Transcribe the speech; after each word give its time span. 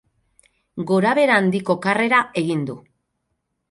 Gorabehera 0.93 1.37
handiko 1.43 1.79
karrera 1.87 2.25
egin 2.45 2.69
du. 2.73 2.83